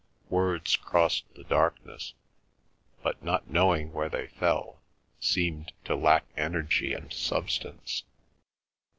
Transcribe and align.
Words 0.31 0.77
crossed 0.77 1.31
the 1.35 1.43
darkness, 1.43 2.15
but, 3.03 3.21
not 3.21 3.51
knowing 3.51 3.93
where 3.93 4.09
they 4.09 4.25
fell, 4.25 4.81
seemed 5.19 5.73
to 5.83 5.95
lack 5.95 6.25
energy 6.35 6.91
and 6.91 7.13
substance. 7.13 8.01